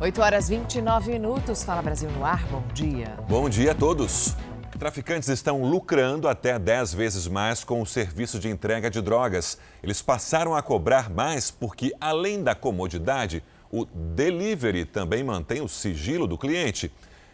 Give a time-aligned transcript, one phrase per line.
[0.00, 1.64] 8 horas 29 minutos.
[1.64, 2.46] Fala Brasil no ar.
[2.46, 3.16] Bom dia.
[3.28, 4.36] Bom dia a todos.
[4.78, 9.58] Traficantes estão lucrando até 10 vezes mais com o serviço de entrega de drogas.
[9.82, 13.42] Eles passaram a cobrar mais porque, além da comodidade,
[13.72, 16.92] o delivery também mantém o sigilo do cliente.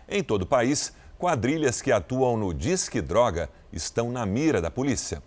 [0.08, 5.22] Em todo o país, quadrilhas que atuam no Disque Droga estão na mira da polícia.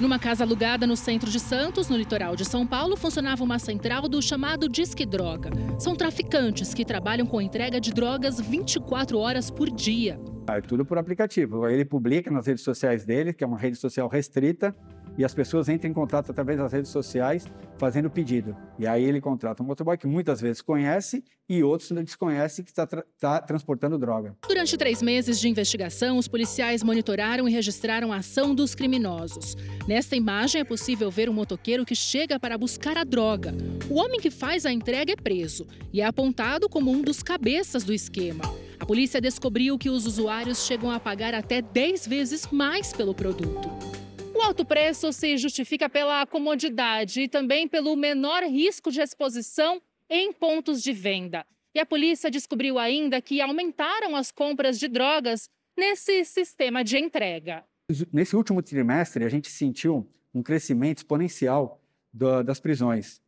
[0.00, 4.08] Numa casa alugada no centro de Santos, no litoral de São Paulo, funcionava uma central
[4.08, 5.50] do chamado Disque Droga.
[5.78, 10.18] São traficantes que trabalham com entrega de drogas 24 horas por dia.
[10.48, 11.68] É tudo por aplicativo.
[11.68, 14.74] Ele publica nas redes sociais dele, que é uma rede social restrita,
[15.16, 17.46] e as pessoas entram em contato através das redes sociais
[17.78, 18.56] fazendo pedido.
[18.78, 22.70] E aí ele contrata um motoboy que muitas vezes conhece e outros não desconhece que
[22.70, 24.36] está tra tá transportando droga.
[24.46, 29.56] Durante três meses de investigação, os policiais monitoraram e registraram a ação dos criminosos.
[29.86, 33.54] Nesta imagem é possível ver um motoqueiro que chega para buscar a droga.
[33.90, 37.84] O homem que faz a entrega é preso e é apontado como um dos cabeças
[37.84, 38.44] do esquema.
[38.78, 44.01] A polícia descobriu que os usuários chegam a pagar até 10 vezes mais pelo produto.
[44.34, 50.32] O alto preço se justifica pela comodidade e também pelo menor risco de exposição em
[50.32, 51.44] pontos de venda.
[51.74, 57.64] E a polícia descobriu ainda que aumentaram as compras de drogas nesse sistema de entrega.
[58.12, 61.80] Nesse último trimestre, a gente sentiu um crescimento exponencial
[62.12, 63.20] do, das prisões.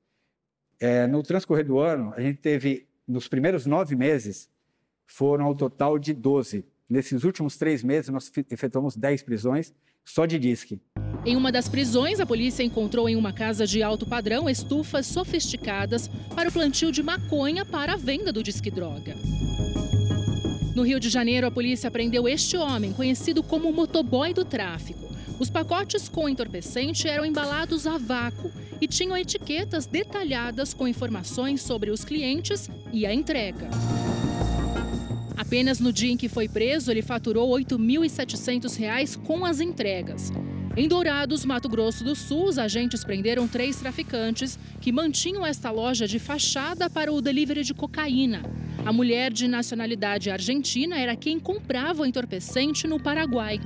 [0.80, 4.48] É, no transcorrer do ano, a gente teve, nos primeiros nove meses,
[5.06, 6.64] foram ao total de 12.
[6.88, 9.72] Nesses últimos três meses, nós efetuamos 10 prisões
[10.04, 10.80] só de disque.
[11.26, 16.08] Em uma das prisões, a polícia encontrou em uma casa de alto padrão estufas sofisticadas
[16.34, 19.16] para o plantio de maconha para a venda do disque droga.
[20.74, 25.08] No Rio de Janeiro, a polícia prendeu este homem, conhecido como motoboy do tráfico.
[25.38, 31.90] Os pacotes com entorpecente eram embalados a vácuo e tinham etiquetas detalhadas com informações sobre
[31.90, 33.68] os clientes e a entrega.
[35.36, 40.32] Apenas no dia em que foi preso, ele faturou R$ 8.700 com as entregas.
[40.76, 46.06] Em Dourados, Mato Grosso do Sul, os agentes prenderam três traficantes que mantinham esta loja
[46.06, 48.42] de fachada para o delivery de cocaína.
[48.84, 53.60] A mulher de nacionalidade argentina era quem comprava o entorpecente no Paraguai.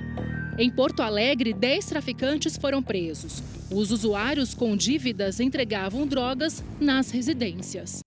[0.58, 3.42] Em Porto Alegre, 10 traficantes foram presos.
[3.70, 8.00] Os usuários com dívidas entregavam drogas nas residências.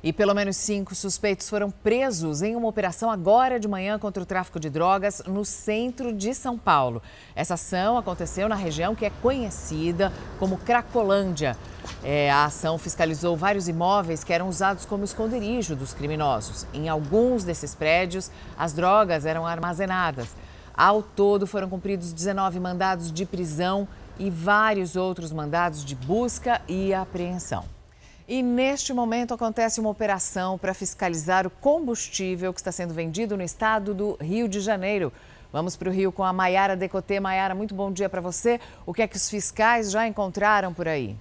[0.00, 4.26] E pelo menos cinco suspeitos foram presos em uma operação agora de manhã contra o
[4.26, 7.02] tráfico de drogas no centro de São Paulo.
[7.34, 11.56] Essa ação aconteceu na região que é conhecida como Cracolândia.
[12.04, 16.64] É, a ação fiscalizou vários imóveis que eram usados como esconderijo dos criminosos.
[16.72, 20.28] Em alguns desses prédios, as drogas eram armazenadas.
[20.76, 26.94] Ao todo, foram cumpridos 19 mandados de prisão e vários outros mandados de busca e
[26.94, 27.77] apreensão.
[28.28, 33.42] E neste momento acontece uma operação para fiscalizar o combustível que está sendo vendido no
[33.42, 35.10] estado do Rio de Janeiro.
[35.50, 37.18] Vamos para o Rio com a Maiara Decotê.
[37.18, 38.60] Maiara, muito bom dia para você.
[38.84, 41.16] O que é que os fiscais já encontraram por aí?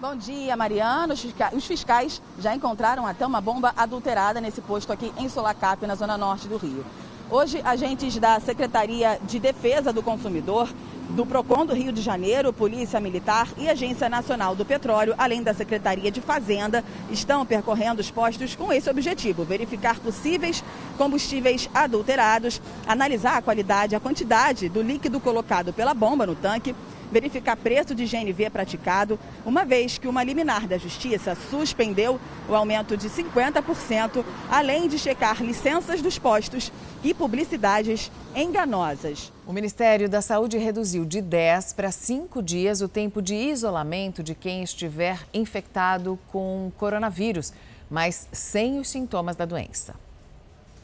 [0.00, 1.14] Bom dia, Mariana.
[1.52, 6.16] Os fiscais já encontraram até uma bomba adulterada nesse posto aqui em Solacap, na zona
[6.16, 6.86] norte do Rio.
[7.28, 10.68] Hoje, agentes da Secretaria de Defesa do Consumidor
[11.10, 15.52] do PROCON do Rio de Janeiro, Polícia Militar e Agência Nacional do Petróleo, além da
[15.52, 20.62] Secretaria de Fazenda, estão percorrendo os postos com esse objetivo: verificar possíveis
[20.96, 26.74] combustíveis adulterados, analisar a qualidade, a quantidade do líquido colocado pela bomba no tanque
[27.10, 32.96] verificar preço de GNV praticado, uma vez que uma liminar da Justiça suspendeu o aumento
[32.96, 36.72] de 50%, além de checar licenças dos postos
[37.02, 39.32] e publicidades enganosas.
[39.46, 44.34] O Ministério da Saúde reduziu de 10 para 5 dias o tempo de isolamento de
[44.34, 47.52] quem estiver infectado com coronavírus,
[47.90, 49.94] mas sem os sintomas da doença.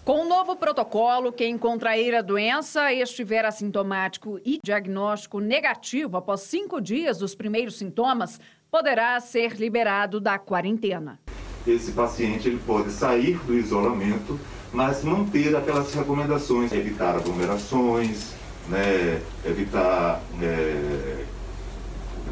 [0.04, 6.16] Com o um novo protocolo, quem contrair a doença e estiver assintomático e diagnóstico negativo
[6.16, 8.40] após cinco dias dos primeiros sintomas,
[8.70, 11.18] poderá ser liberado da quarentena.
[11.66, 14.38] Esse paciente ele pode sair do isolamento,
[14.72, 18.34] mas manter aquelas recomendações, evitar aglomerações,
[18.68, 21.24] né, evitar é,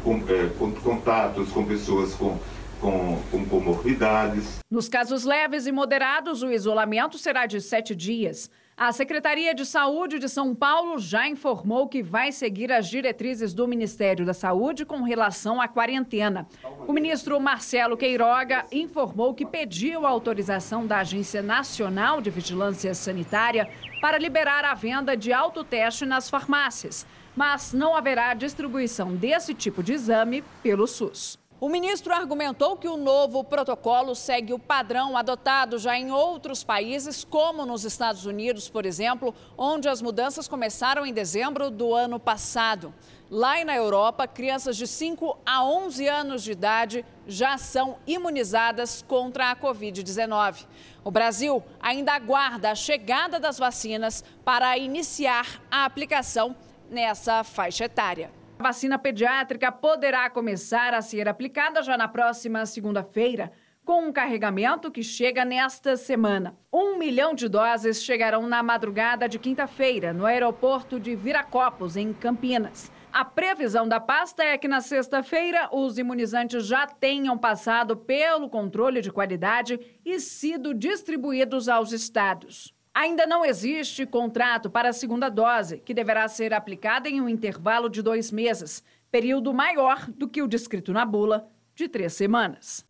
[0.03, 0.49] com, é,
[0.81, 2.37] contatos com pessoas com
[2.79, 4.59] com, com comorbidades.
[4.69, 8.49] Nos casos leves e moderados, o isolamento será de sete dias.
[8.77, 13.65] A Secretaria de Saúde de São Paulo já informou que vai seguir as diretrizes do
[13.65, 16.45] Ministério da Saúde com relação à quarentena.
[16.85, 23.69] O ministro Marcelo Queiroga informou que pediu a autorização da Agência Nacional de Vigilância Sanitária
[24.01, 29.93] para liberar a venda de autoteste nas farmácias, mas não haverá distribuição desse tipo de
[29.93, 31.39] exame pelo SUS.
[31.57, 37.23] O ministro argumentou que o novo protocolo segue o padrão adotado já em outros países,
[37.23, 42.93] como nos Estados Unidos, por exemplo, onde as mudanças começaram em dezembro do ano passado.
[43.31, 49.01] Lá e na Europa, crianças de 5 a 11 anos de idade já são imunizadas
[49.07, 50.65] contra a Covid-19.
[51.05, 56.53] O Brasil ainda aguarda a chegada das vacinas para iniciar a aplicação
[56.89, 58.44] nessa faixa etária.
[58.57, 63.51] A vacina pediátrica poderá começar a ser aplicada já na próxima segunda-feira,
[63.83, 66.57] com um carregamento que chega nesta semana.
[66.73, 72.91] Um milhão de doses chegarão na madrugada de quinta-feira, no aeroporto de Viracopos, em Campinas.
[73.11, 79.01] A previsão da pasta é que na sexta-feira os imunizantes já tenham passado pelo controle
[79.01, 82.74] de qualidade e sido distribuídos aos estados.
[82.95, 87.89] Ainda não existe contrato para a segunda dose, que deverá ser aplicada em um intervalo
[87.89, 88.81] de dois meses,
[89.11, 91.45] período maior do que o descrito na bula,
[91.75, 92.85] de três semanas.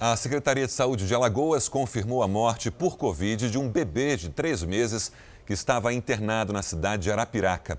[0.00, 4.30] A Secretaria de Saúde de Alagoas confirmou a morte por Covid de um bebê de
[4.30, 5.12] três meses
[5.44, 7.78] que estava internado na cidade de Arapiraca.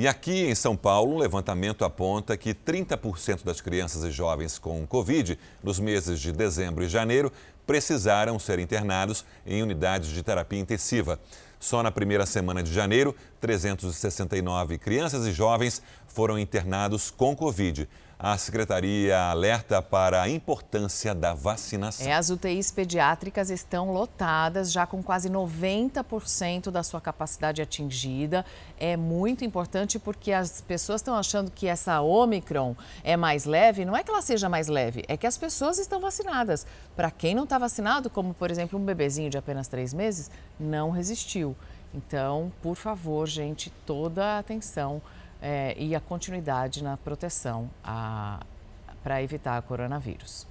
[0.00, 4.86] E aqui em São Paulo, um levantamento aponta que 30% das crianças e jovens com
[4.86, 7.30] Covid nos meses de dezembro e janeiro
[7.66, 11.20] precisaram ser internados em unidades de terapia intensiva.
[11.58, 17.86] Só na primeira semana de janeiro, 369 crianças e jovens foram internados com Covid
[18.22, 22.06] a secretaria alerta para a importância da vacinação.
[22.06, 28.44] É, as UTIs pediátricas estão lotadas, já com quase 90% da sua capacidade atingida.
[28.78, 33.86] É muito importante porque as pessoas estão achando que essa Omicron é mais leve.
[33.86, 36.66] Não é que ela seja mais leve, é que as pessoas estão vacinadas.
[36.94, 40.90] Para quem não está vacinado, como por exemplo um bebezinho de apenas três meses, não
[40.90, 41.56] resistiu.
[41.94, 45.00] Então, por favor, gente, toda a atenção
[45.40, 47.70] é, e a continuidade na proteção
[49.02, 50.46] para evitar coronavírus.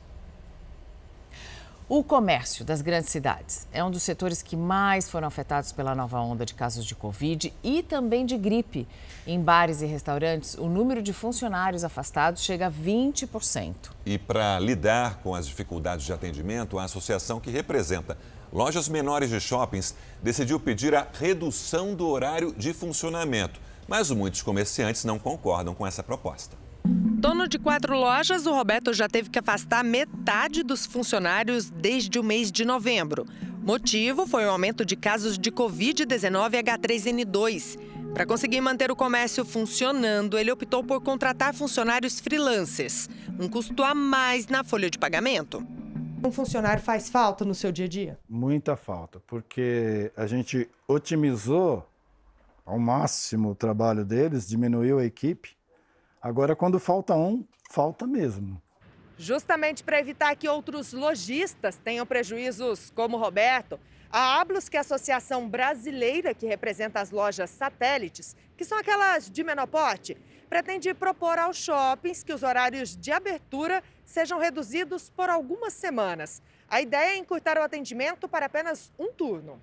[1.88, 6.19] O comércio das grandes cidades é um dos setores que mais foram afetados pela nova
[6.19, 8.88] onda de casos de Covid e também de gripe.
[9.25, 13.74] Em bares e restaurantes, o número de funcionários afastados chega a 20%.
[14.06, 18.15] E para lidar com as dificuldades de atendimento, a associação que representa
[18.53, 23.59] lojas menores de shoppings decidiu pedir a redução do horário de funcionamento
[23.89, 26.56] mas muitos comerciantes não concordam com essa proposta.
[26.86, 32.24] Dono de quatro lojas, o Roberto já teve que afastar metade dos funcionários desde o
[32.24, 33.25] mês de novembro.
[33.62, 37.77] Motivo foi o aumento de casos de Covid-19 H3N2.
[38.13, 43.09] Para conseguir manter o comércio funcionando, ele optou por contratar funcionários freelancers,
[43.39, 45.65] um custo a mais na folha de pagamento.
[46.24, 48.19] Um funcionário faz falta no seu dia a dia?
[48.27, 51.85] Muita falta, porque a gente otimizou
[52.69, 55.57] ao máximo o trabalho deles, diminuiu a equipe.
[56.21, 58.62] Agora, quando falta um, falta mesmo.
[59.18, 63.80] Justamente para evitar que outros lojistas tenham prejuízos, como o Roberto,
[64.12, 69.30] a Ablos, que é a associação brasileira que representa as lojas satélites, que são aquelas
[69.30, 70.16] de menor porte,
[70.48, 76.42] pretende propor aos shoppings que os horários de abertura sejam reduzidos por algumas semanas.
[76.68, 79.60] A ideia é encurtar o atendimento para apenas um turno.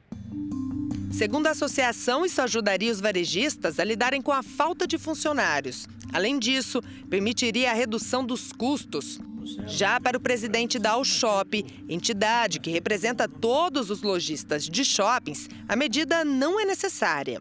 [1.16, 5.88] Segundo a associação, isso ajudaria os varejistas a lidarem com a falta de funcionários.
[6.12, 9.18] Além disso, permitiria a redução dos custos.
[9.66, 15.74] Já para o presidente da Shop, entidade que representa todos os lojistas de shoppings, a
[15.74, 17.40] medida não é necessária.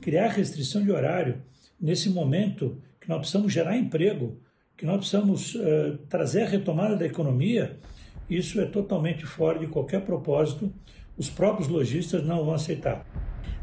[0.00, 1.42] Criar restrição de horário
[1.78, 4.40] nesse momento que nós precisamos gerar emprego,
[4.74, 7.78] que nós precisamos uh, trazer a retomada da economia,
[8.30, 10.72] isso é totalmente fora de qualquer propósito
[11.16, 13.04] os próprios lojistas não vão aceitar.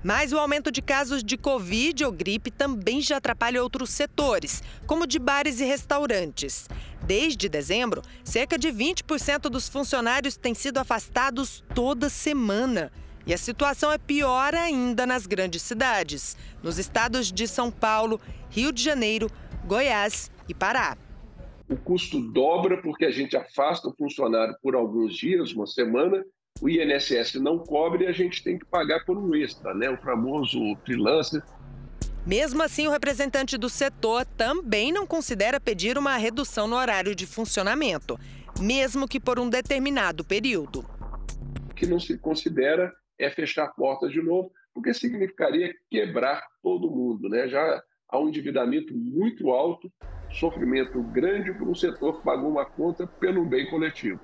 [0.03, 5.05] Mas o aumento de casos de Covid ou gripe também já atrapalha outros setores, como
[5.05, 6.69] de bares e restaurantes.
[7.03, 12.91] Desde dezembro, cerca de 20% dos funcionários têm sido afastados toda semana.
[13.27, 18.71] E a situação é pior ainda nas grandes cidades, nos estados de São Paulo, Rio
[18.71, 19.29] de Janeiro,
[19.65, 20.97] Goiás e Pará.
[21.69, 26.23] O custo dobra porque a gente afasta o funcionário por alguns dias, uma semana,
[26.61, 29.89] o INSS não cobre e a gente tem que pagar por um extra, né?
[29.89, 31.41] o famoso freelancer.
[32.25, 37.25] Mesmo assim, o representante do setor também não considera pedir uma redução no horário de
[37.25, 38.19] funcionamento,
[38.59, 40.85] mesmo que por um determinado período.
[41.69, 46.91] O que não se considera é fechar a porta de novo, porque significaria quebrar todo
[46.91, 47.29] mundo.
[47.29, 47.47] Né?
[47.47, 49.91] Já há um endividamento muito alto,
[50.29, 54.19] sofrimento grande para um setor que pagou uma conta pelo bem coletivo.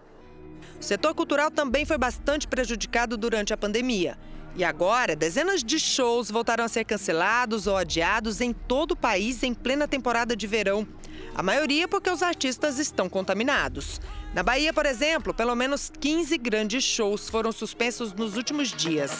[0.79, 4.17] O setor cultural também foi bastante prejudicado durante a pandemia.
[4.55, 9.43] E agora, dezenas de shows voltaram a ser cancelados ou adiados em todo o país
[9.43, 10.88] em plena temporada de verão.
[11.35, 14.00] A maioria porque os artistas estão contaminados.
[14.33, 19.12] Na Bahia, por exemplo, pelo menos 15 grandes shows foram suspensos nos últimos dias.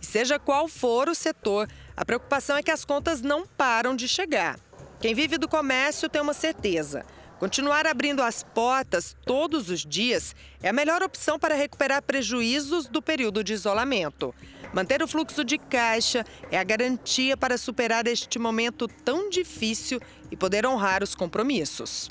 [0.00, 4.06] E seja qual for o setor, a preocupação é que as contas não param de
[4.06, 4.58] chegar.
[5.00, 7.06] Quem vive do comércio tem uma certeza:
[7.38, 13.02] Continuar abrindo as portas todos os dias é a melhor opção para recuperar prejuízos do
[13.02, 14.32] período de isolamento.
[14.72, 20.00] Manter o fluxo de caixa é a garantia para superar este momento tão difícil
[20.30, 22.08] e poder honrar os compromissos.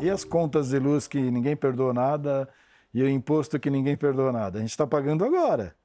[0.00, 2.48] E as contas de luz que ninguém perdoou nada
[2.92, 4.58] e o imposto que ninguém perdoou nada?
[4.58, 5.76] A gente está pagando agora.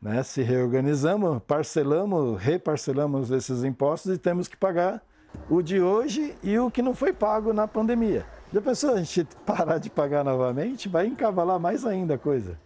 [0.00, 0.22] Né?
[0.22, 5.02] Se reorganizamos, parcelamos, reparcelamos esses impostos e temos que pagar
[5.48, 8.26] o de hoje e o que não foi pago na pandemia.
[8.52, 10.88] Já pensou a gente parar de pagar novamente?
[10.88, 12.58] Vai encavalar mais ainda a coisa.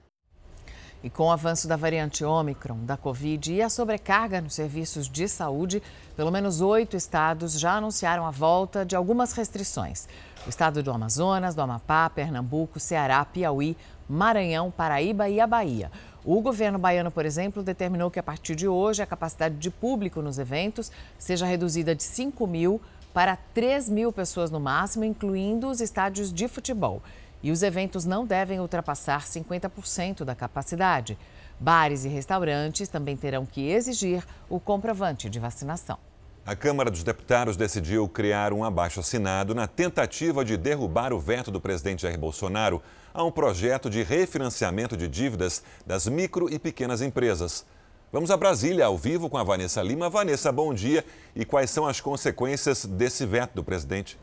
[1.03, 5.29] E com o avanço da variante Ômicron da Covid e a sobrecarga nos serviços de
[5.29, 5.81] saúde,
[6.17, 10.09] pelo menos oito estados já anunciaram a volta de algumas restrições.
[10.45, 13.77] O estado do Amazonas, do Amapá, Pernambuco, Ceará, Piauí,
[14.09, 15.91] Maranhão, Paraíba e a Bahia.
[16.31, 20.21] O governo baiano, por exemplo, determinou que a partir de hoje a capacidade de público
[20.21, 22.83] nos eventos seja reduzida de 5 mil
[23.15, 27.03] para 3 mil pessoas no máximo, incluindo os estádios de futebol.
[27.43, 31.17] E os eventos não devem ultrapassar 50% da capacidade.
[31.59, 36.08] Bares e restaurantes também terão que exigir o comprovante de vacinação.
[36.49, 41.61] A Câmara dos Deputados decidiu criar um abaixo-assinado na tentativa de derrubar o veto do
[41.61, 42.81] presidente Jair Bolsonaro
[43.13, 47.67] a um projeto de refinanciamento de dívidas das micro e pequenas empresas.
[48.11, 50.09] Vamos a Brasília, ao vivo, com a Vanessa Lima.
[50.09, 51.05] Vanessa, bom dia.
[51.37, 54.19] E quais são as consequências desse veto do presidente?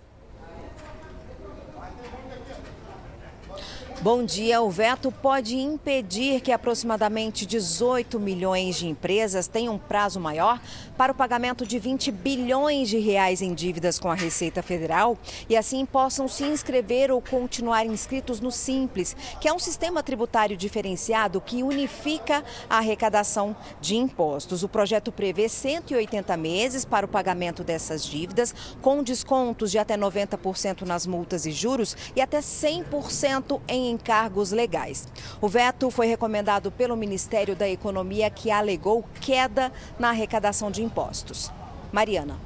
[4.02, 4.62] Bom dia.
[4.62, 10.62] O veto pode impedir que aproximadamente 18 milhões de empresas tenham um prazo maior
[10.98, 15.18] para o pagamento de 20 bilhões de reais em dívidas com a Receita Federal
[15.50, 20.58] e assim possam se inscrever ou continuar inscritos no Simples, que é um sistema tributário
[20.58, 24.62] diferenciado que unifica a arrecadação de impostos.
[24.62, 30.82] O projeto prevê 180 meses para o pagamento dessas dívidas, com descontos de até 90%
[30.82, 35.08] nas multas e juros e até 100% em encargos legais.
[35.42, 41.52] O veto foi recomendado pelo Ministério da Economia, que alegou queda na arrecadação de impostos.
[41.92, 42.38] Mariana.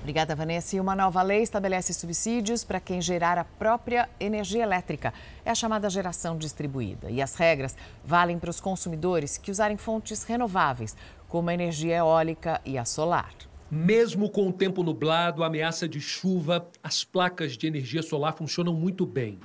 [0.00, 0.74] Obrigada, Vanessa.
[0.74, 5.14] E uma nova lei estabelece subsídios para quem gerar a própria energia elétrica.
[5.44, 7.08] É a chamada geração distribuída.
[7.08, 10.96] E as regras valem para os consumidores que usarem fontes renováveis,
[11.28, 13.32] como a energia eólica e a solar.
[13.70, 19.06] Mesmo com o tempo nublado, ameaça de chuva, as placas de energia solar funcionam muito
[19.06, 19.38] bem.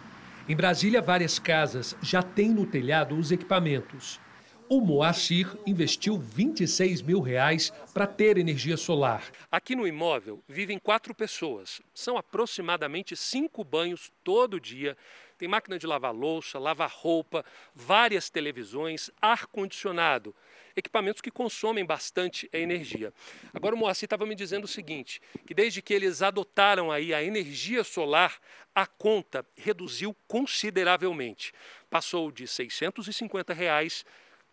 [0.50, 4.18] Em Brasília, várias casas já têm no telhado os equipamentos.
[4.70, 9.24] O Moacir investiu 26 mil reais para ter energia solar.
[9.52, 11.82] Aqui no imóvel vivem quatro pessoas.
[11.94, 14.96] São aproximadamente cinco banhos todo dia.
[15.38, 20.34] Tem máquina de lavar louça, lavar roupa, várias televisões, ar-condicionado
[20.80, 23.12] equipamentos que consomem bastante energia.
[23.54, 27.24] Agora o Moacir estava me dizendo o seguinte, que desde que eles adotaram aí a
[27.24, 28.40] energia solar,
[28.76, 31.52] a conta reduziu consideravelmente.
[31.90, 34.06] Passou de 650 reais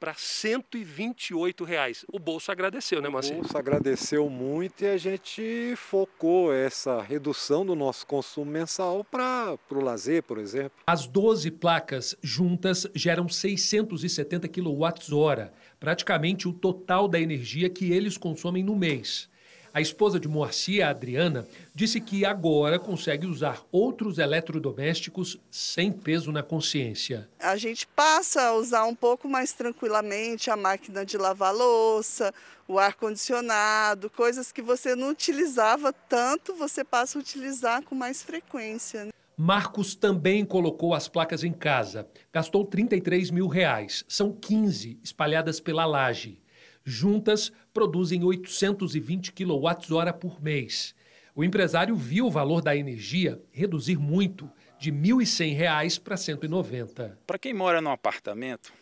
[0.04, 2.04] para 128 reais.
[2.12, 3.32] O bolso agradeceu, né, Moacir?
[3.32, 9.56] O bolso agradeceu muito e a gente focou essa redução do nosso consumo mensal para
[9.70, 10.72] o lazer, por exemplo.
[10.86, 18.62] As 12 placas juntas geram 670 kWh praticamente o total da energia que eles consomem
[18.62, 19.30] no mês.
[19.74, 26.30] A esposa de Moacir, a Adriana, disse que agora consegue usar outros eletrodomésticos sem peso
[26.30, 27.28] na consciência.
[27.40, 32.32] A gente passa a usar um pouco mais tranquilamente a máquina de lavar louça,
[32.68, 39.06] o ar-condicionado, coisas que você não utilizava tanto, você passa a utilizar com mais frequência.
[39.06, 39.10] Né?
[39.36, 42.06] Marcos também colocou as placas em casa.
[42.32, 44.04] Gastou 33 mil reais.
[44.06, 46.43] São 15 espalhadas pela laje.
[46.84, 50.94] Juntas, produzem 820 kWh por mês.
[51.34, 57.18] O empresário viu o valor da energia reduzir muito, de R$ 1.100 para R$ 190.
[57.26, 58.72] Para quem mora num apartamento,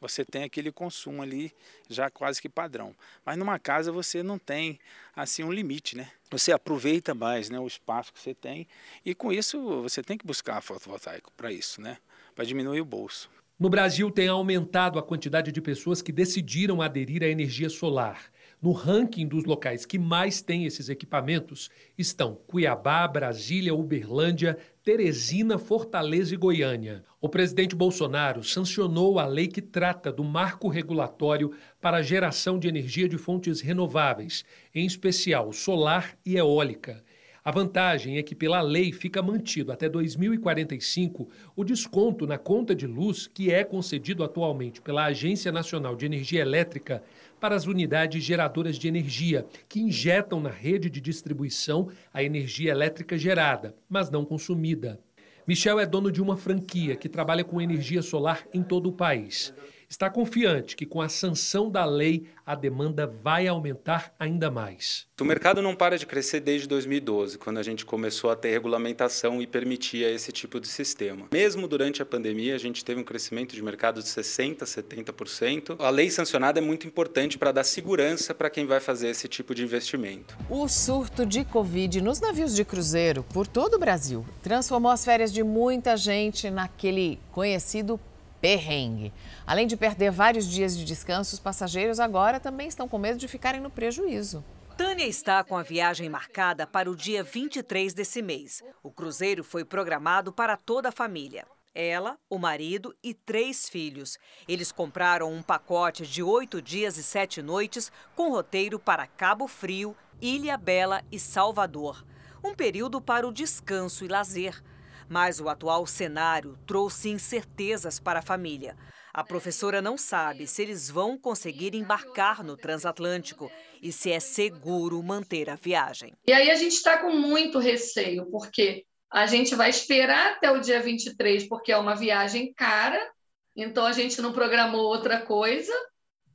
[0.00, 1.52] você tem aquele consumo ali
[1.88, 2.96] já quase que padrão.
[3.24, 4.80] Mas numa casa você não tem
[5.14, 6.10] assim um limite, né?
[6.30, 8.66] Você aproveita mais, né, o espaço que você tem
[9.04, 11.98] e com isso você tem que buscar fotovoltaico para isso, né?
[12.34, 13.28] Para diminuir o bolso.
[13.60, 18.32] No Brasil tem aumentado a quantidade de pessoas que decidiram aderir à energia solar.
[18.58, 26.32] No ranking dos locais que mais têm esses equipamentos estão Cuiabá, Brasília, Uberlândia, Teresina, Fortaleza
[26.32, 27.04] e Goiânia.
[27.20, 31.52] O presidente Bolsonaro sancionou a lei que trata do marco regulatório
[31.82, 34.42] para a geração de energia de fontes renováveis,
[34.74, 37.04] em especial solar e eólica.
[37.42, 42.86] A vantagem é que, pela lei, fica mantido até 2045 o desconto na conta de
[42.86, 47.02] luz que é concedido atualmente pela Agência Nacional de Energia Elétrica
[47.40, 53.16] para as unidades geradoras de energia, que injetam na rede de distribuição a energia elétrica
[53.16, 55.00] gerada, mas não consumida.
[55.46, 59.54] Michel é dono de uma franquia que trabalha com energia solar em todo o país
[59.90, 65.06] está confiante que com a sanção da lei a demanda vai aumentar ainda mais.
[65.20, 69.42] O mercado não para de crescer desde 2012, quando a gente começou a ter regulamentação
[69.42, 71.26] e permitia esse tipo de sistema.
[71.32, 75.76] Mesmo durante a pandemia, a gente teve um crescimento de mercado de 60%, 70%.
[75.78, 79.54] A lei sancionada é muito importante para dar segurança para quem vai fazer esse tipo
[79.54, 80.36] de investimento.
[80.48, 85.32] O surto de Covid nos navios de cruzeiro por todo o Brasil transformou as férias
[85.32, 88.00] de muita gente naquele conhecido
[88.40, 89.12] perrengue.
[89.46, 93.28] Além de perder vários dias de descanso, os passageiros agora também estão com medo de
[93.28, 94.44] ficarem no prejuízo.
[94.76, 98.62] Tânia está com a viagem marcada para o dia 23 desse mês.
[98.82, 101.44] O cruzeiro foi programado para toda a família.
[101.74, 104.18] Ela, o marido e três filhos.
[104.48, 109.94] Eles compraram um pacote de oito dias e sete noites com roteiro para Cabo Frio,
[110.20, 112.04] Ilha Bela e Salvador.
[112.42, 114.62] Um período para o descanso e lazer.
[115.10, 118.76] Mas o atual cenário trouxe incertezas para a família.
[119.12, 123.50] A professora não sabe se eles vão conseguir embarcar no transatlântico
[123.82, 126.14] e se é seguro manter a viagem.
[126.28, 130.60] E aí a gente está com muito receio, porque a gente vai esperar até o
[130.60, 133.10] dia 23, porque é uma viagem cara,
[133.56, 135.72] então a gente não programou outra coisa.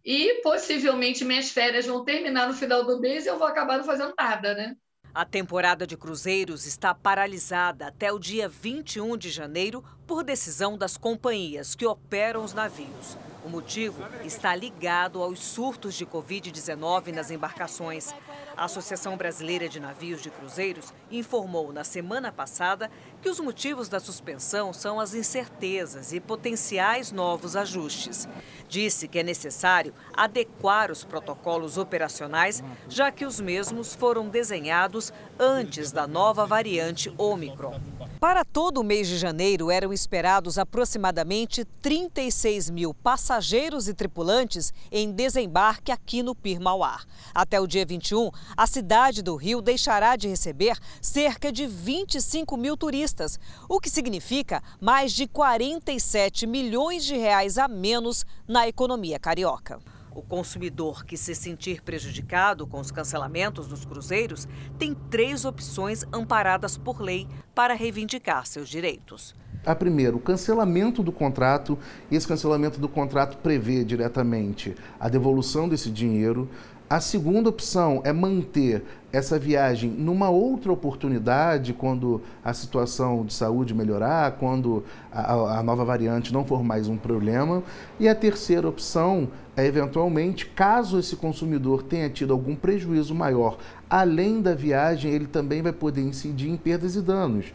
[0.04, 3.86] E possivelmente minhas férias vão terminar no final do mês e eu vou acabar não
[3.86, 4.76] fazendo nada, né?
[5.16, 10.98] A temporada de cruzeiros está paralisada até o dia 21 de janeiro por decisão das
[10.98, 13.18] companhias que operam os navios.
[13.46, 18.12] O motivo está ligado aos surtos de Covid-19 nas embarcações.
[18.58, 22.90] A Associação Brasileira de Navios de Cruzeiros informou na semana passada
[23.22, 28.28] que os motivos da suspensão são as incertezas e potenciais novos ajustes.
[28.68, 35.92] Disse que é necessário adequar os protocolos operacionais, já que os mesmos foram desenhados antes
[35.92, 37.80] da nova variante Omicron.
[38.28, 45.12] Para todo o mês de janeiro, eram esperados aproximadamente 36 mil passageiros e tripulantes em
[45.12, 47.02] desembarque aqui no Pir Mauá.
[47.36, 52.76] Até o dia 21, a cidade do Rio deixará de receber cerca de 25 mil
[52.76, 59.80] turistas, o que significa mais de 47 milhões de reais a menos na economia carioca.
[60.16, 64.48] O consumidor que se sentir prejudicado com os cancelamentos dos cruzeiros
[64.80, 69.36] tem três opções amparadas por lei para reivindicar seus direitos.
[69.66, 71.78] A primeira, o cancelamento do contrato.
[72.10, 76.50] Esse cancelamento do contrato prevê diretamente a devolução desse dinheiro.
[76.88, 83.74] A segunda opção é manter essa viagem numa outra oportunidade, quando a situação de saúde
[83.74, 87.64] melhorar, quando a, a, nova variante não for mais um problema.
[88.00, 93.58] E a terceira opção é, eventualmente, caso esse consumidor tenha tido algum prejuízo maior,
[93.90, 97.48] além da viagem, ele também vai poder incidir em perdas e danos.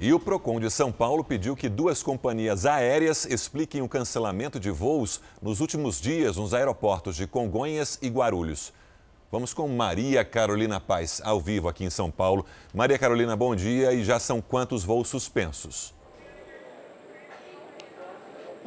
[0.00, 4.70] E o Procon de São Paulo pediu que duas companhias aéreas expliquem o cancelamento de
[4.70, 8.72] voos nos últimos dias nos aeroportos de Congonhas e Guarulhos.
[9.32, 12.46] Vamos com Maria Carolina Paz, ao vivo aqui em São Paulo.
[12.72, 13.92] Maria Carolina, bom dia.
[13.92, 15.92] E já são quantos voos suspensos?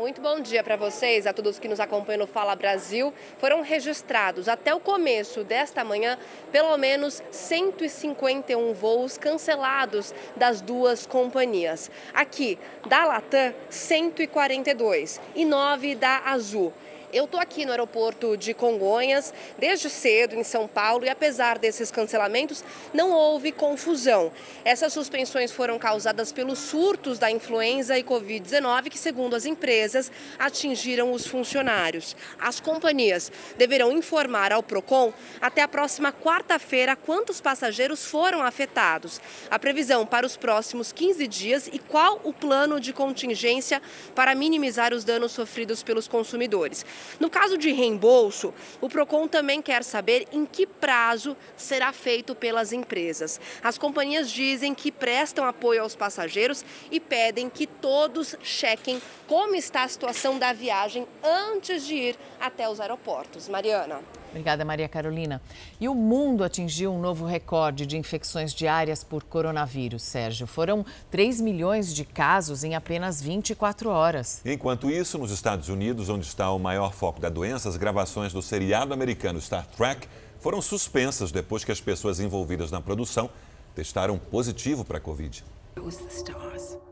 [0.02, 3.14] Muito bom dia para vocês, a todos que nos acompanham no Fala Brasil.
[3.38, 6.18] Foram registrados até o começo desta manhã
[6.52, 11.92] pelo menos 151 voos cancelados das duas companhias.
[12.16, 12.58] Aqui,
[12.90, 16.74] da Latam, 142 e 9 da Azul.
[17.13, 21.91] Eu estou aqui no aeroporto de Congonhas desde cedo em São Paulo e apesar desses
[21.91, 24.32] cancelamentos, não houve confusão.
[24.63, 31.12] Essas suspensões foram causadas pelos surtos da influenza e Covid-19 que, segundo as empresas, atingiram
[31.12, 32.15] os funcionários.
[32.39, 39.19] As companhias deverão informar ao Procon até a próxima quarta-feira quantos passageiros foram afetados,
[39.50, 43.82] a previsão para os próximos 15 dias e qual o plano de contingência
[44.15, 46.86] para minimizar os danos sofridos pelos consumidores.
[47.20, 52.72] No caso de reembolso, o Procon também quer saber em que prazo será feito pelas
[52.74, 53.40] empresas.
[53.64, 59.84] As companhias dizem que prestam apoio aos passageiros e pedem que todos chequem como está
[59.84, 63.48] a situação da viagem antes de ir até os aeroportos.
[63.48, 64.21] Mariana.
[64.32, 65.41] Obrigada, Maria Carolina.
[65.80, 70.48] E o mundo atingiu um novo recorde de infecções diárias por coronavírus, Sérgio.
[70.48, 74.41] Foram 3 milhões de casos em apenas 24 horas.
[74.46, 78.41] Enquanto isso, nos Estados Unidos, onde está o maior foco da doença, as gravações do
[78.41, 80.08] seriado americano Star Trek
[80.39, 83.30] foram suspensas depois que as pessoas envolvidas na produção
[83.76, 85.44] testaram positivo para a Covid.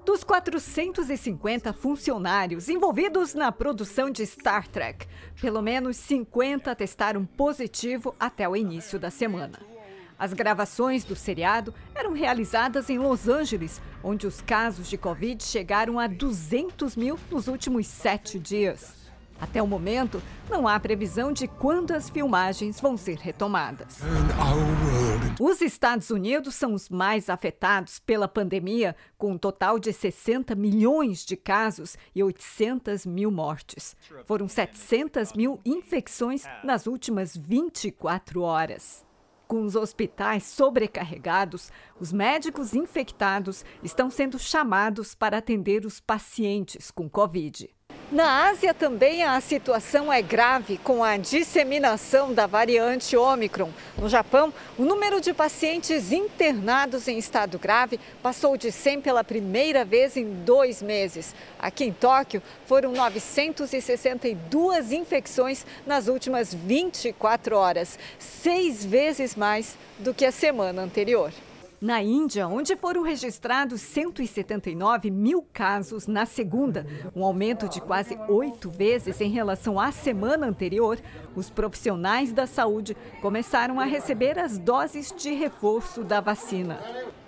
[0.05, 5.05] Dos 450 funcionários envolvidos na produção de Star Trek,
[5.39, 9.59] pelo menos 50 testaram positivo até o início da semana.
[10.17, 15.97] As gravações do seriado eram realizadas em Los Angeles, onde os casos de Covid chegaram
[15.97, 18.98] a 200 mil nos últimos sete dias.
[19.41, 23.99] Até o momento, não há previsão de quando as filmagens vão ser retomadas.
[25.39, 31.25] Os Estados Unidos são os mais afetados pela pandemia, com um total de 60 milhões
[31.25, 33.95] de casos e 800 mil mortes.
[34.25, 39.05] Foram 700 mil infecções nas últimas 24 horas.
[39.47, 47.09] Com os hospitais sobrecarregados, os médicos infectados estão sendo chamados para atender os pacientes com
[47.09, 47.67] Covid.
[48.11, 53.69] Na Ásia também a situação é grave com a disseminação da variante Ômicron.
[53.95, 59.85] No Japão, o número de pacientes internados em estado grave passou de 100 pela primeira
[59.85, 61.35] vez em dois meses.
[61.59, 70.25] Aqui em Tóquio, foram 962 infecções nas últimas 24 horas, seis vezes mais do que
[70.25, 71.31] a semana anterior.
[71.81, 78.69] Na Índia, onde foram registrados 179 mil casos na segunda, um aumento de quase oito
[78.69, 80.99] vezes em relação à semana anterior,
[81.37, 86.81] os profissionais da saúde começaram a receber as doses de reforço da vacina.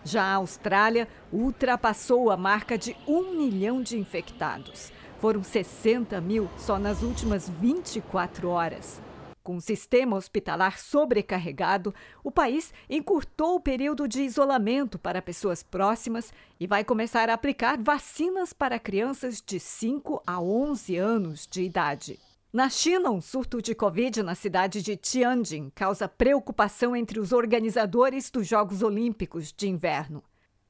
[0.04, 4.92] Já a Austrália ultrapassou a marca de um milhão de infectados.
[5.22, 9.02] Foram 60 mil só nas últimas 24 horas.
[9.44, 16.32] Com o sistema hospitalar sobrecarregado, o país encurtou o período de isolamento para pessoas próximas
[16.60, 22.20] e vai começar a aplicar vacinas para crianças de 5 a 11 anos de idade.
[22.54, 28.30] Na China, um surto de Covid na cidade de Tianjin causa preocupação entre os organizadores
[28.30, 30.22] dos Jogos Olímpicos de Inverno.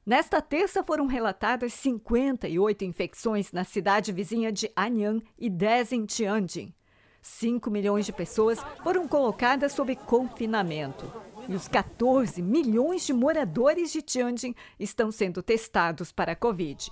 [0.06, 6.74] Nesta terça foram relatadas 58 infecções na cidade vizinha de Anyang e 10 em Tianjin.
[7.22, 11.12] 5 milhões de pessoas foram colocadas sob confinamento.
[11.48, 16.92] E os 14 milhões de moradores de Tianjin estão sendo testados para a Covid.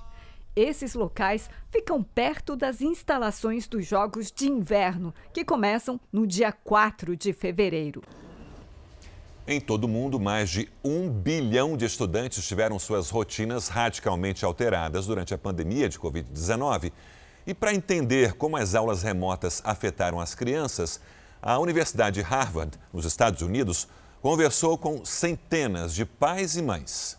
[0.56, 7.16] Esses locais ficam perto das instalações dos Jogos de Inverno, que começam no dia 4
[7.16, 8.02] de fevereiro.
[9.48, 15.08] Em todo o mundo, mais de um bilhão de estudantes tiveram suas rotinas radicalmente alteradas
[15.08, 16.92] durante a pandemia de Covid-19.
[17.50, 21.02] E para entender como as aulas remotas afetaram as crianças,
[21.42, 23.88] a Universidade Harvard, nos Estados Unidos,
[24.22, 27.18] conversou com centenas de pais e mães.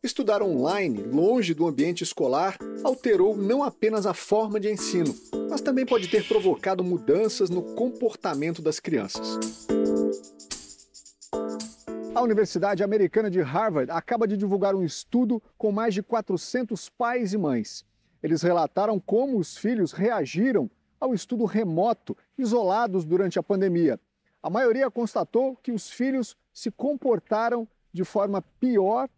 [0.00, 5.12] Estudar online, longe do ambiente escolar, alterou não apenas a forma de ensino,
[5.50, 9.40] mas também pode ter provocado mudanças no comportamento das crianças.
[12.14, 17.32] A Universidade Americana de Harvard acaba de divulgar um estudo com mais de 400 pais
[17.32, 17.84] e mães.
[18.22, 24.00] Eles relataram como os filhos reagiram ao estudo remoto, isolados durante a pandemia.
[24.42, 29.08] A maioria constatou que os filhos se comportaram de forma pior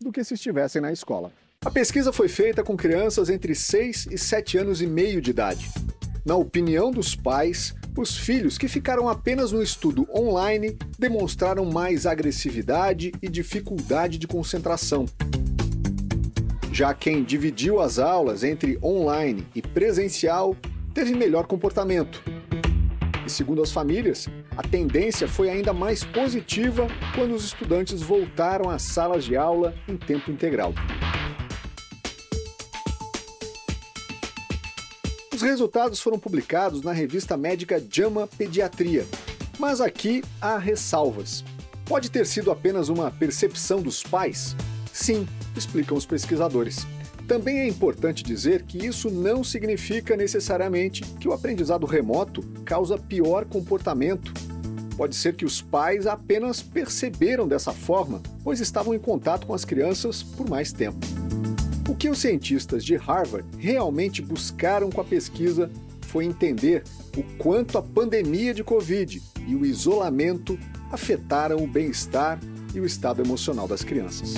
[0.00, 1.32] do que se estivessem na escola.
[1.64, 5.68] A pesquisa foi feita com crianças entre 6 e 7 anos e meio de idade.
[6.24, 13.12] Na opinião dos pais, os filhos que ficaram apenas no estudo online demonstraram mais agressividade
[13.22, 15.06] e dificuldade de concentração.
[16.76, 20.54] Já quem dividiu as aulas entre online e presencial
[20.92, 22.22] teve melhor comportamento.
[23.24, 28.82] E segundo as famílias, a tendência foi ainda mais positiva quando os estudantes voltaram às
[28.82, 30.74] salas de aula em tempo integral.
[35.32, 39.06] Os resultados foram publicados na revista médica JAMA Pediatria.
[39.58, 41.42] Mas aqui há ressalvas.
[41.86, 44.54] Pode ter sido apenas uma percepção dos pais?
[44.96, 46.86] Sim, explicam os pesquisadores.
[47.28, 53.44] Também é importante dizer que isso não significa necessariamente que o aprendizado remoto causa pior
[53.44, 54.32] comportamento.
[54.96, 59.66] Pode ser que os pais apenas perceberam dessa forma, pois estavam em contato com as
[59.66, 61.06] crianças por mais tempo.
[61.90, 66.82] O que os cientistas de Harvard realmente buscaram com a pesquisa foi entender
[67.14, 70.58] o quanto a pandemia de Covid e o isolamento
[70.90, 72.40] afetaram o bem-estar
[72.74, 74.34] e o estado emocional das crianças.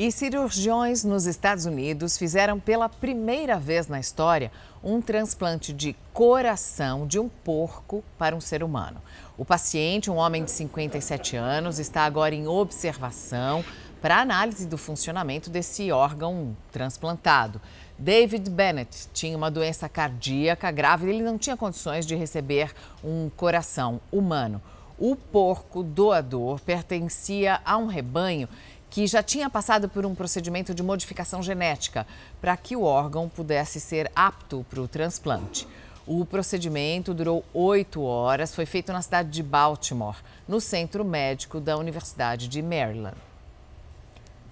[0.00, 4.50] E cirurgiões nos Estados Unidos fizeram pela primeira vez na história
[4.82, 9.02] um transplante de coração de um porco para um ser humano.
[9.36, 13.62] O paciente, um homem de 57 anos, está agora em observação
[14.00, 17.60] para análise do funcionamento desse órgão transplantado.
[17.98, 22.72] David Bennett tinha uma doença cardíaca grave e ele não tinha condições de receber
[23.04, 24.62] um coração humano.
[25.00, 28.46] O porco doador pertencia a um rebanho
[28.90, 32.06] que já tinha passado por um procedimento de modificação genética
[32.40, 35.66] para que o órgão pudesse ser apto para o transplante.
[36.06, 40.16] O procedimento durou oito horas, foi feito na cidade de Baltimore,
[40.48, 43.16] no centro médico da Universidade de Maryland.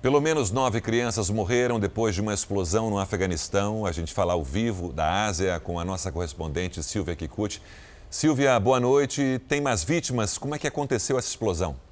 [0.00, 3.84] Pelo menos nove crianças morreram depois de uma explosão no Afeganistão.
[3.84, 7.60] A gente fala ao vivo da Ásia com a nossa correspondente Silvia Kikuchi.
[8.08, 9.40] Silvia, boa noite.
[9.48, 10.38] Tem mais vítimas?
[10.38, 11.87] Como é que aconteceu essa explosão?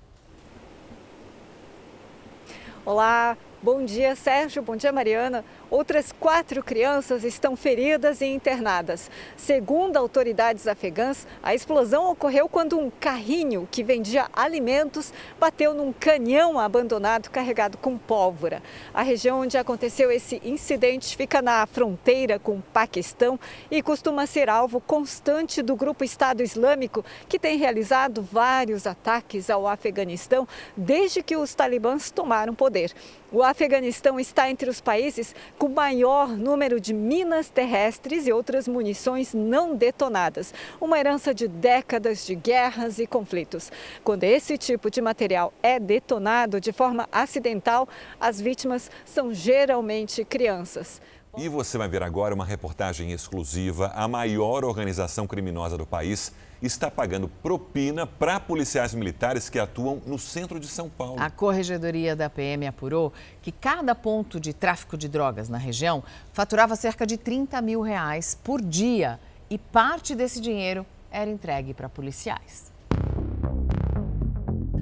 [2.87, 5.45] Olá, bom dia Sérgio, bom dia Mariana.
[5.69, 9.11] Outras quatro crianças estão feridas e internadas.
[9.37, 16.57] Segundo autoridades afegãs, a explosão ocorreu quando um carrinho que vendia alimentos bateu num canhão
[16.57, 18.63] abandonado carregado com pólvora.
[18.95, 24.49] A região onde aconteceu esse incidente fica na fronteira com o Paquistão e costuma ser
[24.49, 31.37] alvo constante do grupo Estado Islâmico, que tem realizado vários ataques ao Afeganistão desde que
[31.37, 32.93] os talibãs tomaram poder.
[33.33, 39.33] O Afeganistão está entre os países com maior número de minas terrestres e outras munições
[39.33, 43.73] não detonadas, uma herança de décadas de guerras e conflitos.
[44.05, 47.89] Quando esse tipo de material é detonado de forma acidental,
[48.21, 51.01] as vítimas são geralmente crianças.
[51.39, 53.93] E você vai ver agora uma reportagem exclusiva.
[53.95, 60.19] A maior organização criminosa do país está pagando propina para policiais militares que atuam no
[60.19, 61.21] centro de São Paulo.
[61.21, 66.75] A corregedoria da PM apurou que cada ponto de tráfico de drogas na região faturava
[66.75, 69.21] cerca de 30 mil reais por dia
[69.51, 72.73] e parte desse dinheiro era entregue para policiais.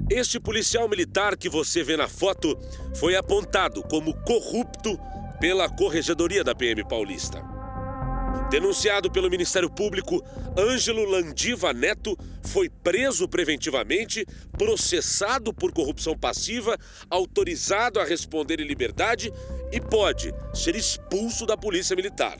[0.09, 2.57] Este policial militar que você vê na foto
[2.97, 4.97] foi apontado como corrupto
[5.39, 7.43] pela Corregedoria da PM Paulista.
[8.49, 10.23] Denunciado pelo Ministério Público,
[10.57, 14.25] Ângelo Landiva Neto foi preso preventivamente,
[14.57, 16.77] processado por corrupção passiva,
[17.09, 19.31] autorizado a responder em liberdade
[19.71, 22.37] e pode ser expulso da Polícia Militar.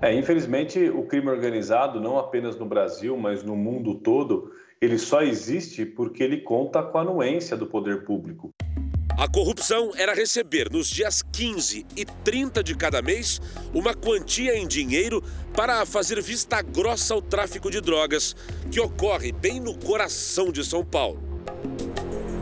[0.00, 5.22] É, infelizmente, o crime organizado, não apenas no Brasil, mas no mundo todo, ele só
[5.22, 8.54] existe porque ele conta com a anuência do poder público.
[9.18, 13.40] A corrupção era receber nos dias 15 e 30 de cada mês
[13.74, 15.20] uma quantia em dinheiro
[15.54, 18.36] para fazer vista grossa ao tráfico de drogas,
[18.70, 21.20] que ocorre bem no coração de São Paulo.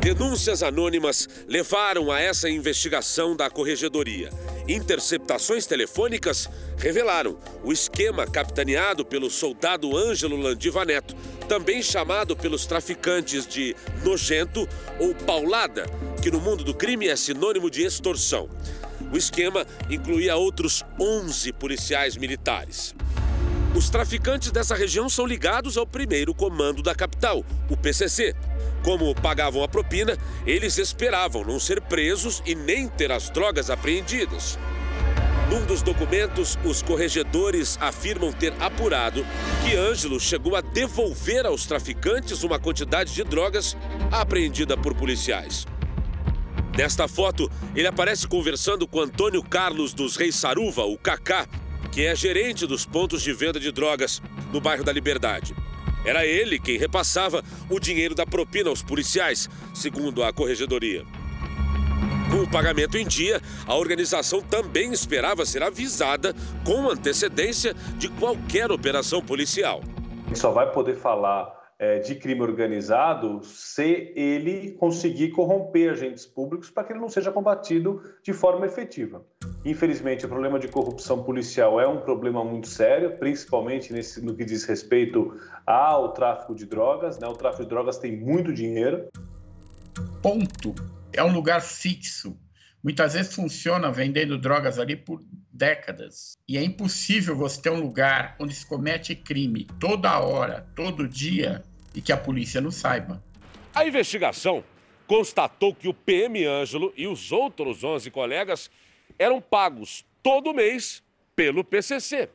[0.00, 4.28] Denúncias anônimas levaram a essa investigação da corregedoria.
[4.68, 11.16] Interceptações telefônicas revelaram o esquema capitaneado pelo soldado Ângelo Landiva Neto,
[11.48, 14.68] também chamado pelos traficantes de nojento
[15.00, 15.86] ou paulada,
[16.22, 18.48] que no mundo do crime é sinônimo de extorsão.
[19.12, 22.94] O esquema incluía outros 11 policiais militares.
[23.76, 28.34] Os traficantes dessa região são ligados ao primeiro comando da capital, o PCC.
[28.82, 34.58] Como pagavam a propina, eles esperavam não ser presos e nem ter as drogas apreendidas.
[35.50, 39.24] Num dos documentos, os corregedores afirmam ter apurado
[39.62, 43.76] que Ângelo chegou a devolver aos traficantes uma quantidade de drogas
[44.10, 45.66] apreendida por policiais.
[46.76, 51.46] Nesta foto, ele aparece conversando com Antônio Carlos dos Reis Saruva, o Cacá,
[51.90, 54.20] que é gerente dos pontos de venda de drogas
[54.52, 55.56] no bairro da Liberdade.
[56.04, 61.02] Era ele quem repassava o dinheiro da propina aos policiais, segundo a corregedoria.
[62.30, 68.70] Com o pagamento em dia, a organização também esperava ser avisada com antecedência de qualquer
[68.70, 69.80] operação policial.
[70.34, 76.84] Só vai poder falar é, de crime organizado se ele conseguir corromper agentes públicos para
[76.84, 79.24] que ele não seja combatido de forma efetiva.
[79.64, 84.44] Infelizmente, o problema de corrupção policial é um problema muito sério, principalmente nesse, no que
[84.44, 87.18] diz respeito ao tráfico de drogas.
[87.18, 87.26] Né?
[87.26, 89.08] O tráfico de drogas tem muito dinheiro.
[90.22, 90.74] Ponto.
[91.12, 92.38] É um lugar fixo.
[92.82, 95.22] Muitas vezes funciona vendendo drogas ali por
[95.56, 96.36] décadas.
[96.48, 101.62] E é impossível você ter um lugar onde se comete crime toda hora, todo dia,
[101.94, 103.22] e que a polícia não saiba.
[103.74, 104.62] A investigação
[105.06, 108.70] constatou que o PM Ângelo e os outros 11 colegas
[109.18, 111.02] eram pagos todo mês
[111.34, 112.28] pelo PCC.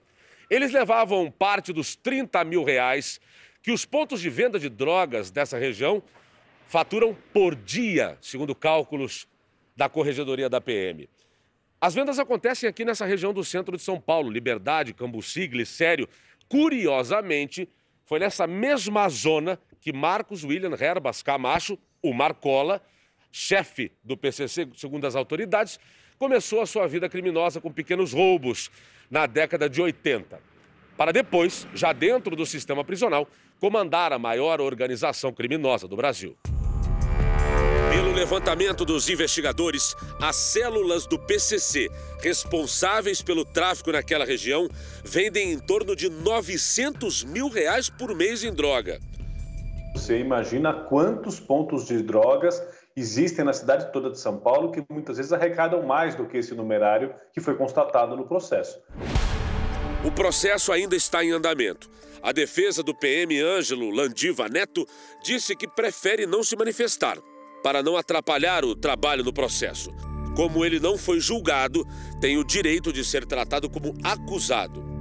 [0.49, 3.19] Eles levavam parte dos 30 mil reais
[3.61, 6.01] que os pontos de venda de drogas dessa região
[6.67, 9.27] faturam por dia, segundo cálculos
[9.75, 11.07] da Corregedoria da PM.
[11.81, 16.07] As vendas acontecem aqui nessa região do centro de São Paulo, Liberdade, Cambuci, Glicério.
[16.47, 17.67] Curiosamente,
[18.05, 22.83] foi nessa mesma zona que Marcos William Herbas Camacho, o Marcola,
[23.31, 25.79] chefe do PCC, segundo as autoridades,
[26.19, 28.69] começou a sua vida criminosa com pequenos roubos
[29.09, 30.39] na década de 80.
[30.95, 33.27] Para depois, já dentro do sistema prisional,
[33.59, 36.37] comandar a maior organização criminosa do Brasil.
[37.91, 41.89] Pelo levantamento dos investigadores, as células do PCC
[42.21, 44.69] responsáveis pelo tráfico naquela região
[45.03, 48.97] vendem em torno de 900 mil reais por mês em droga.
[49.93, 52.63] Você imagina quantos pontos de drogas
[52.95, 56.55] existem na cidade toda de São Paulo que muitas vezes arrecadam mais do que esse
[56.55, 58.79] numerário que foi constatado no processo.
[60.05, 61.89] O processo ainda está em andamento.
[62.23, 64.87] A defesa do PM Ângelo Landiva Neto
[65.21, 67.17] disse que prefere não se manifestar
[67.63, 69.91] para não atrapalhar o trabalho no processo.
[70.35, 71.85] Como ele não foi julgado,
[72.19, 74.91] tem o direito de ser tratado como acusado.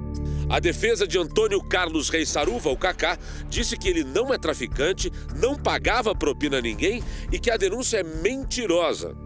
[0.49, 3.17] A defesa de Antônio Carlos Reis Saruva, o Cacá,
[3.49, 7.99] disse que ele não é traficante, não pagava propina a ninguém e que a denúncia
[7.99, 9.17] é mentirosa.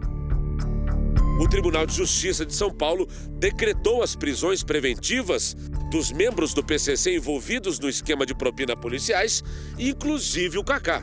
[1.41, 5.57] O Tribunal de Justiça de São Paulo decretou as prisões preventivas
[5.91, 9.43] dos membros do PCC envolvidos no esquema de propina policiais,
[9.79, 11.03] inclusive o Cacá.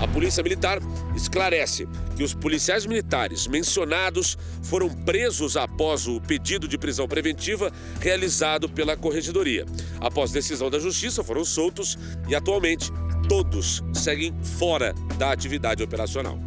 [0.00, 0.78] A Polícia Militar
[1.14, 8.68] esclarece que os policiais militares mencionados foram presos após o pedido de prisão preventiva realizado
[8.68, 9.64] pela Corregedoria.
[9.98, 12.90] Após decisão da Justiça, foram soltos e atualmente
[13.26, 16.38] todos seguem fora da atividade operacional.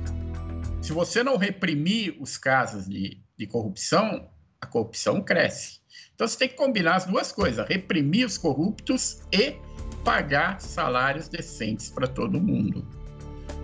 [0.79, 4.29] Se você não reprimir os casos de, de corrupção,
[4.61, 5.79] a corrupção cresce.
[6.13, 9.55] Então você tem que combinar as duas coisas: reprimir os corruptos e
[10.05, 12.98] pagar salários decentes para todo mundo.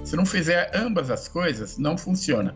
[0.06, 2.56] Se não fizer ambas as coisas, não funciona.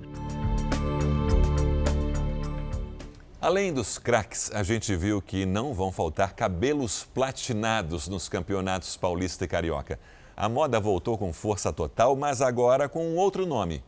[3.42, 9.46] Além dos craques, a gente viu que não vão faltar cabelos platinados nos campeonatos paulista
[9.46, 10.00] e carioca.
[10.38, 13.84] A moda voltou com força total, mas agora com um outro nome: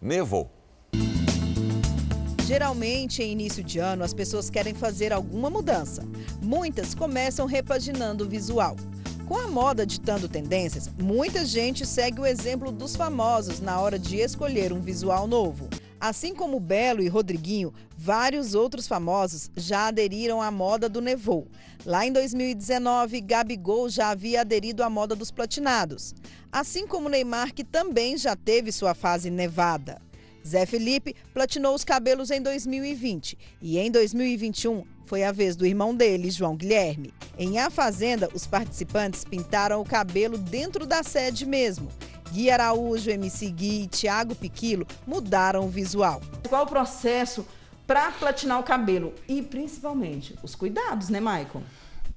[0.00, 0.48] Nevou.
[2.46, 6.04] Geralmente, em início de ano, as pessoas querem fazer alguma mudança.
[6.40, 8.76] Muitas começam repaginando o visual.
[9.30, 14.16] Com a moda ditando tendências, muita gente segue o exemplo dos famosos na hora de
[14.16, 15.68] escolher um visual novo.
[16.00, 21.46] Assim como Belo e Rodriguinho, vários outros famosos já aderiram à moda do Nevou.
[21.86, 26.12] Lá em 2019, Gabigol já havia aderido à moda dos platinados.
[26.50, 30.02] Assim como Neymar, que também já teve sua fase nevada.
[30.44, 35.92] Zé Felipe platinou os cabelos em 2020 e em 2021 foi a vez do irmão
[35.92, 37.12] dele, João Guilherme.
[37.36, 41.88] Em A Fazenda, os participantes pintaram o cabelo dentro da sede mesmo.
[42.30, 46.20] Gui Araújo, MC Gui e Thiago Piquilo mudaram o visual.
[46.48, 47.44] Qual o processo
[47.88, 49.12] para platinar o cabelo?
[49.26, 51.62] E principalmente os cuidados, né, Maicon?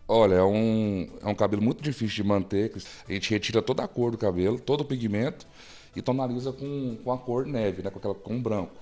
[0.07, 2.71] Olha, é um, é um cabelo muito difícil de manter.
[3.09, 5.47] A gente retira toda a cor do cabelo, todo o pigmento
[5.95, 8.75] e tonaliza com, com a cor neve, né, com, aquela, com branco.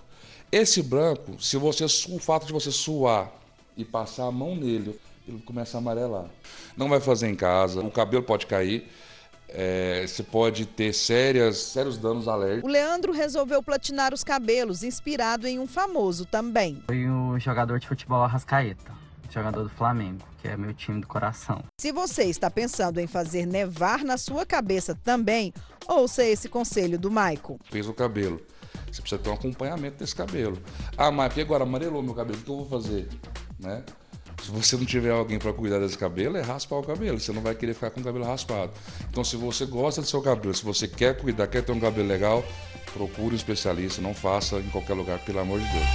[0.51, 3.39] Esse branco, se você o fato de você suar
[3.75, 6.25] e passar a mão nele, ele começa a amarelar.
[6.75, 8.89] Não vai fazer em casa, o cabelo pode cair.
[9.53, 12.69] É, você pode ter sérias, sérios danos alérgicos.
[12.69, 16.81] O Leandro resolveu platinar os cabelos, inspirado em um famoso também.
[16.87, 18.93] Foi o jogador de futebol Arrascaeta,
[19.29, 21.61] jogador do Flamengo, que é meu time do coração.
[21.81, 25.53] Se você está pensando em fazer nevar na sua cabeça também,
[25.85, 27.59] ouça esse conselho do Maico.
[27.69, 28.41] Fez o cabelo.
[28.89, 30.57] Você precisa ter um acompanhamento desse cabelo.
[30.97, 33.09] Ah, mas agora amarelou meu cabelo, o que eu vou fazer?
[33.61, 33.83] Né?
[34.43, 37.19] Se você não tiver alguém para cuidar desse cabelo, é raspar o cabelo.
[37.19, 38.71] Você não vai querer ficar com o cabelo raspado.
[39.09, 42.07] Então, se você gosta do seu cabelo, se você quer cuidar, quer ter um cabelo
[42.07, 42.43] legal,
[42.91, 44.01] procure um especialista.
[44.01, 45.85] Não faça em qualquer lugar, pelo amor de Deus.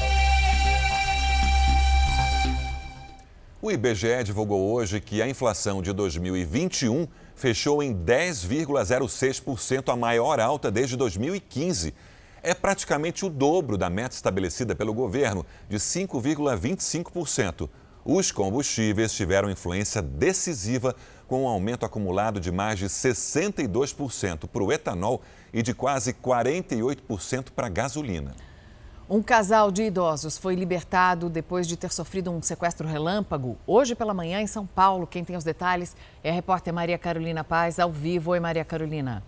[3.61, 10.71] O IBGE divulgou hoje que a inflação de 2021 fechou em 10,06%, a maior alta
[10.71, 11.93] desde 2015
[12.47, 17.69] é praticamente o dobro da meta estabelecida pelo governo, de 5,25%.
[18.05, 20.95] Os combustíveis tiveram influência decisiva,
[21.27, 27.47] com um aumento acumulado de mais de 62% para o etanol e de quase 48%
[27.51, 28.33] para a gasolina.
[29.11, 34.14] Um casal de idosos foi libertado depois de ter sofrido um sequestro relâmpago hoje pela
[34.14, 35.05] manhã em São Paulo.
[35.05, 38.31] Quem tem os detalhes é a repórter Maria Carolina Paz, ao vivo.
[38.31, 39.20] Oi, Maria Carolina.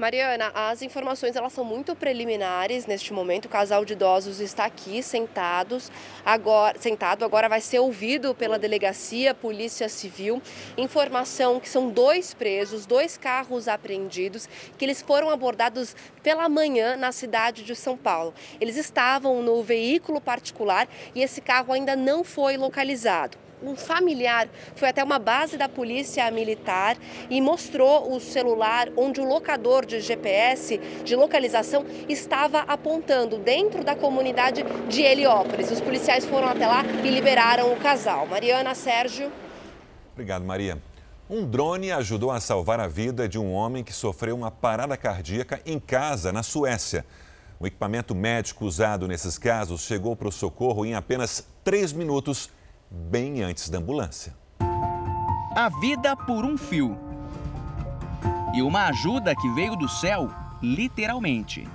[0.00, 3.44] Mariana, as informações elas são muito preliminares neste momento.
[3.44, 5.92] O casal de idosos está aqui sentados,
[6.24, 10.40] agora sentado, agora vai ser ouvido pela delegacia, Polícia Civil.
[10.78, 14.48] Informação que são dois presos, dois carros apreendidos,
[14.78, 18.32] que eles foram abordados pela manhã na cidade de São Paulo.
[18.58, 24.88] Eles estavam no veículo particular e esse carro ainda não foi localizado um familiar foi
[24.88, 26.96] até uma base da polícia militar
[27.28, 33.94] e mostrou o celular onde o locador de GPS de localização estava apontando dentro da
[33.94, 35.70] comunidade de Heliópolis.
[35.70, 38.26] Os policiais foram até lá e liberaram o casal.
[38.26, 39.30] Mariana, Sérgio.
[40.12, 40.78] Obrigado, Maria.
[41.28, 45.60] Um drone ajudou a salvar a vida de um homem que sofreu uma parada cardíaca
[45.64, 47.06] em casa, na Suécia.
[47.60, 52.50] O equipamento médico usado nesses casos chegou para o socorro em apenas três minutos
[52.90, 54.34] bem antes da ambulância.
[54.58, 56.98] A vida por um fio.
[58.54, 60.28] E uma ajuda que veio do céu,
[60.60, 61.68] literalmente.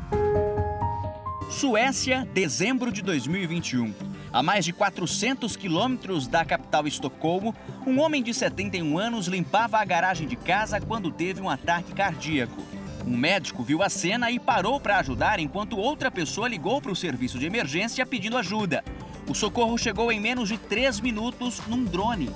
[1.50, 3.94] Suécia, dezembro de 2021.
[4.34, 7.56] A mais de 400 quilômetros da capital Estocolmo,
[7.88, 12.62] um homem de 71 anos limpava a garagem de casa quando teve um ataque cardíaco.
[13.08, 16.96] Um médico viu a cena e parou para ajudar enquanto outra pessoa ligou para o
[16.96, 18.84] serviço de emergência pedindo ajuda.
[19.28, 22.30] O socorro chegou em menos de três minutos num drone.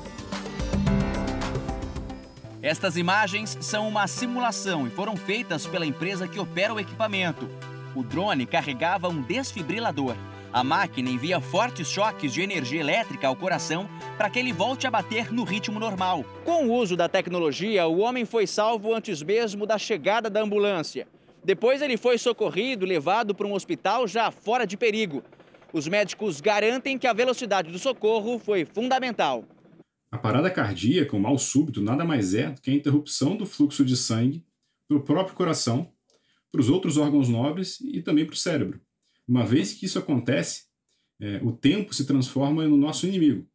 [2.63, 7.47] Estas imagens são uma simulação e foram feitas pela empresa que opera o equipamento.
[7.95, 10.15] O drone carregava um desfibrilador.
[10.51, 13.87] A máquina envia fortes choques de energia elétrica ao coração
[14.17, 16.25] para que ele volte a bater no ritmo normal.
[16.43, 21.07] Com o uso da tecnologia, o homem foi salvo antes mesmo da chegada da ambulância.
[21.43, 25.23] Depois ele foi socorrido levado para um hospital já fora de perigo.
[25.72, 29.45] Os médicos garantem que a velocidade do socorro foi fundamental.
[30.11, 33.86] A parada cardíaca, o mal súbito, nada mais é do que a interrupção do fluxo
[33.86, 34.43] de sangue
[34.88, 35.91] para o próprio coração,
[36.51, 38.82] para os outros órgãos nobres e também para o cérebro.
[39.28, 40.63] Uma vez que isso acontece,
[41.22, 43.45] é, o tempo se transforma no nosso inimigo.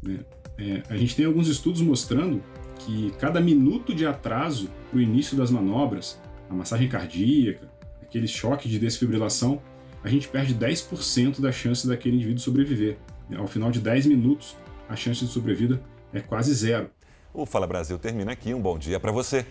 [0.00, 0.24] Né?
[0.58, 2.40] É, a gente tem alguns estudos mostrando
[2.78, 7.68] que cada minuto de atraso para o início das manobras, a massagem cardíaca,
[8.00, 9.60] aquele choque de desfibrilação,
[10.06, 12.96] a gente perde 10% da chance daquele indivíduo sobreviver.
[13.36, 14.56] Ao final de 10 minutos,
[14.88, 15.82] a chance de sobrevida
[16.12, 16.88] é quase zero.
[17.34, 18.54] O Fala Brasil termina aqui.
[18.54, 19.44] Um bom dia para você.